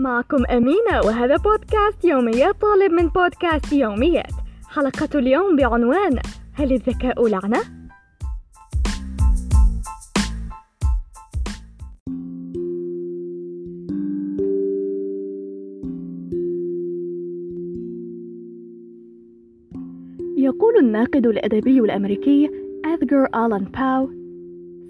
[0.00, 4.32] معكم أمينة وهذا بودكاست يوميات طالب من بودكاست يوميات
[4.68, 6.18] حلقة اليوم بعنوان
[6.54, 7.58] هل الذكاء لعنة؟
[20.36, 22.50] يقول الناقد الأدبي الأمريكي
[22.84, 24.10] أدغار آلان باو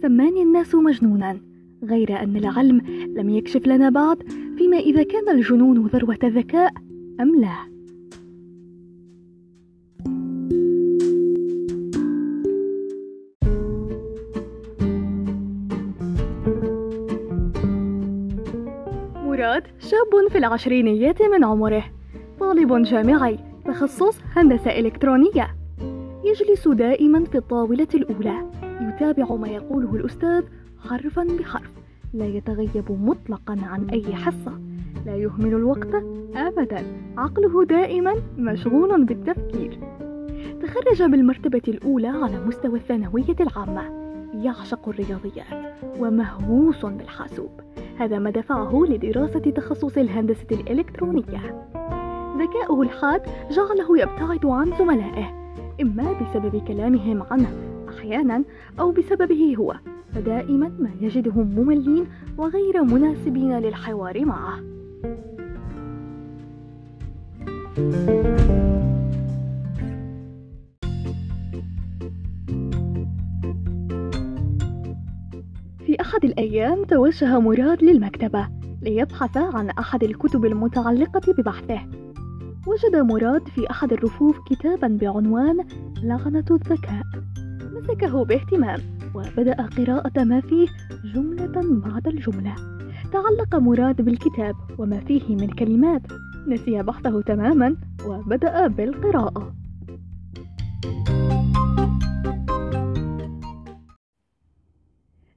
[0.02, 1.40] سماني الناس مجنونا
[1.84, 2.80] غير أن العلم
[3.16, 4.22] لم يكشف لنا بعد
[4.60, 6.72] فيما إذا كان الجنون ذروة الذكاء
[7.20, 7.56] أم لا؟
[19.24, 21.84] مراد شاب في العشرينيات من عمره
[22.40, 25.56] طالب جامعي تخصص هندسة إلكترونية.
[26.24, 28.50] يجلس دائما في الطاولة الأولى.
[28.80, 30.42] يتابع ما يقوله الأستاذ
[30.78, 31.79] حرفا بحرف.
[32.14, 34.60] لا يتغيب مطلقا عن أي حصة.
[35.06, 35.94] لا يهمل الوقت
[36.34, 36.84] أبدا.
[37.16, 39.78] عقله دائما مشغول بالتفكير.
[40.62, 43.82] تخرج بالمرتبة الأولى على مستوى الثانوية العامة.
[44.34, 47.50] يعشق الرياضيات ومهووس بالحاسوب.
[47.98, 51.68] هذا ما دفعه لدراسة تخصص الهندسة الإلكترونية.
[52.38, 57.48] ذكاؤه الحاد جعله يبتعد عن زملائه إما بسبب كلامهم عنه
[57.88, 58.44] أحيانا
[58.80, 59.74] أو بسببه هو.
[60.14, 62.06] فدائما ما يجدهم مملين
[62.38, 64.60] وغير مناسبين للحوار معه.
[75.86, 78.48] في أحد الأيام توجه مراد للمكتبة
[78.82, 81.80] ليبحث عن أحد الكتب المتعلقة ببحثه.
[82.66, 85.64] وجد مراد في أحد الرفوف كتابا بعنوان
[86.02, 87.02] لعنة الذكاء
[87.72, 88.99] مسكه باهتمام.
[89.14, 90.68] وبدأ قراءة ما فيه
[91.14, 92.54] جملة بعد الجملة.
[93.12, 96.02] تعلق مراد بالكتاب وما فيه من كلمات.
[96.46, 97.76] نسي بحثه تماما
[98.06, 99.54] وبدأ بالقراءة.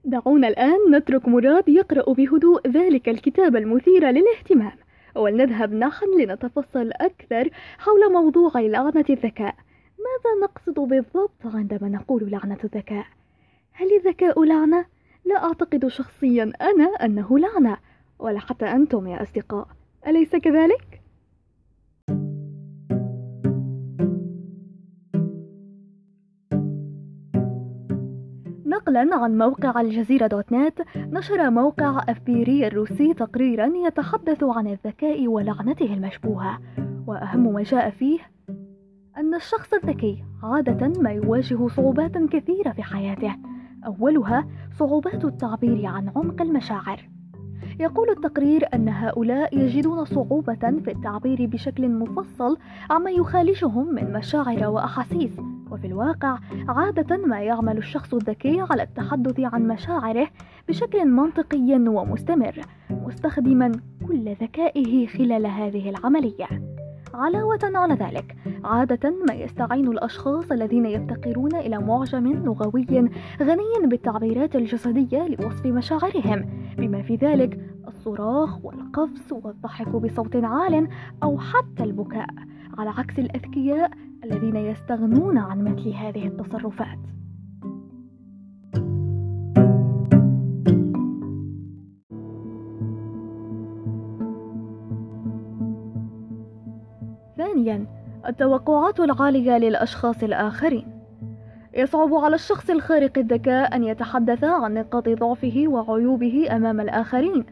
[0.05, 4.78] دعونا الآن نترك مراد يقرأ بهدوء ذلك الكتاب المثير للاهتمام.
[5.16, 9.55] ولنذهب نحن لنتفصل أكثر حول موضوع لعنة الذكاء.
[10.03, 13.05] ماذا نقصد بالضبط عندما نقول لعنة الذكاء؟
[13.73, 14.85] هل الذكاء لعنة؟
[15.25, 17.78] لا أعتقد شخصيا أنا أنه لعنة
[18.19, 19.67] ولا حتى أنتم يا أصدقاء
[20.07, 21.01] أليس كذلك؟
[28.66, 35.94] نقلا عن موقع الجزيرة دوت نت نشر موقع أفبيري الروسي تقريرا يتحدث عن الذكاء ولعنته
[35.94, 36.59] المشبوهة
[37.07, 38.19] وأهم ما جاء فيه
[39.17, 43.35] أن الشخص الذكي عادة ما يواجه صعوبات كثيرة في حياته
[43.85, 44.47] أولها
[44.79, 47.09] صعوبات التعبير عن عمق المشاعر.
[47.79, 52.57] يقول التقرير أن هؤلاء يجدون صعوبة في التعبير بشكل مفصل
[52.89, 55.39] عما يخالجهم من مشاعر وأحاسيس
[55.72, 60.27] وفي الواقع عادة ما يعمل الشخص الذكي على التحدث عن مشاعره
[60.67, 63.72] بشكل منطقي ومستمر مستخدما
[64.07, 66.72] كل ذكائه خلال هذه العملية.
[67.13, 68.35] علاوة على ذلك.
[68.63, 73.09] عادة ما يستعين الأشخاص الذين يفتقرون إلى معجم لغوي
[73.41, 76.46] غني بالتعبيرات الجسدية لوصف مشاعرهم.
[76.78, 80.88] بما في ذلك الصراخ والقفز والضحك بصوت عال
[81.23, 82.28] أو حتى البكاء
[82.78, 83.91] على عكس الأذكياء
[84.23, 87.00] الذين يستغنون عن مثل هذه التصرفات.
[97.63, 97.85] ثانيا
[98.28, 100.88] التوقعات العالية للأشخاص الآخرين
[101.74, 107.46] يصعب على الشخص الخارق الذكاء أن يتحدث عن نقاط ضعفه وعيوبه أمام الآخرين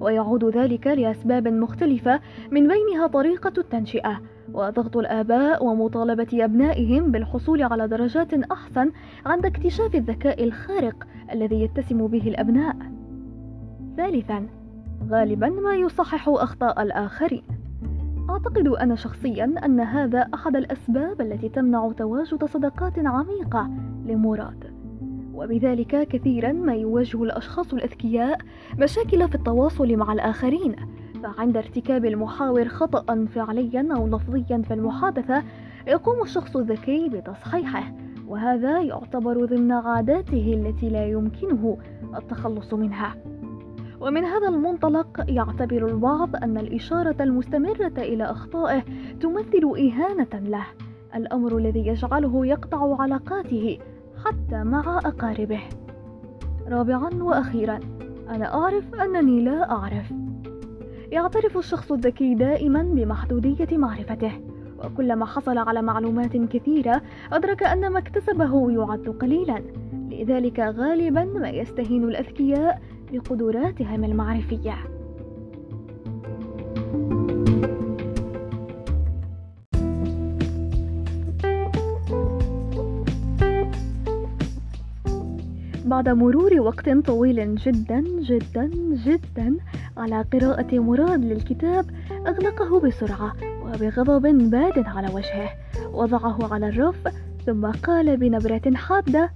[0.00, 4.20] ويعود ذلك لأسباب مختلفة من بينها طريقة التنشئة
[4.52, 8.92] وضغط الآباء ومطالبة أبنائهم بالحصول على درجات أحسن
[9.26, 12.76] عند اكتشاف الذكاء الخارق الذي يتسم به الأبناء.
[13.96, 14.46] ثالثا
[15.10, 17.55] غالبا ما يصحح أخطاء الآخرين
[18.30, 23.70] أعتقد أنا شخصيا أن هذا أحد الأسباب التي تمنع تواجد صداقات عميقة
[24.06, 24.76] لمراد
[25.34, 28.38] وبذلك كثيرا ما يواجه الأشخاص الأذكياء
[28.78, 30.76] مشاكل في التواصل مع الآخرين
[31.22, 35.42] فعند ارتكاب المحاور خطأ فعليا أو لفظيا في المحادثة
[35.86, 37.92] يقوم الشخص الذكي بتصحيحه
[38.28, 41.78] وهذا يعتبر ضمن عاداته التي لا يمكنه
[42.16, 43.14] التخلص منها.
[44.00, 48.82] ومن هذا المنطلق يعتبر البعض أن الإشارة المستمرة إلى أخطائه
[49.20, 50.66] تمثل إهانة له.
[51.14, 53.78] الأمر الذي يجعله يقطع علاقاته
[54.24, 55.60] حتى مع أقاربه.
[56.68, 57.80] رابعا وأخيرا
[58.28, 60.12] أنا أعرف أنني لا أعرف.
[61.12, 64.32] يعترف الشخص الذكي دائما بمحدودية معرفته.
[64.84, 67.02] وكلما حصل على معلومات كثيرة
[67.32, 69.62] أدرك أن ما اكتسبه يعد قليلا.
[70.10, 72.80] لذلك غالبا ما يستهين الأذكياء
[73.12, 74.76] بقدراتهم المعرفية.
[85.86, 88.70] بعد مرور وقت طويل جدا جدا
[89.06, 89.56] جدا
[89.96, 91.86] على قراءة مراد للكتاب
[92.26, 93.32] أغلقه بسرعة
[93.62, 95.50] وبغضب باد على وجهه
[95.92, 97.08] وضعه على الرف
[97.46, 99.30] ثم قال بنبرة حادة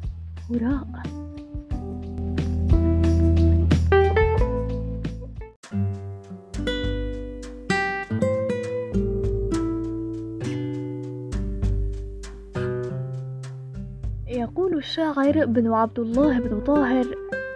[0.50, 1.19] هراء
[14.40, 17.04] يقول الشاعر بن عبد الله بن طاهر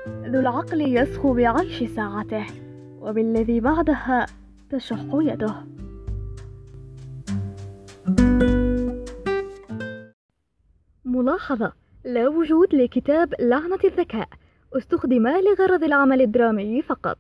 [0.06, 2.46] ذو العقل يسخو بعيش ساعته
[3.00, 4.26] وبالذي بعدها
[4.70, 5.54] تشح يده.
[11.04, 11.72] ملاحظة
[12.04, 14.28] لا وجود لكتاب لعنة الذكاء
[14.72, 17.19] استخدم لغرض العمل الدرامي فقط.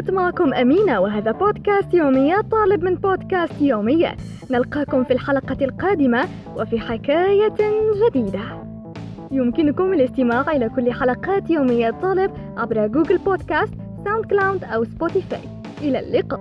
[0.00, 4.16] كانت معكم أمينة وهذا بودكاست يوميات طالب من بودكاست يوميات
[4.50, 7.54] نلقاكم في الحلقة القادمة وفي حكاية
[8.08, 8.40] جديدة.
[9.30, 13.74] يمكنكم الاستماع إلى كل حلقات يوميات طالب عبر Google Podcast
[14.04, 15.40] SoundCloud أو Spotify.
[15.82, 16.40] إلى اللقاء.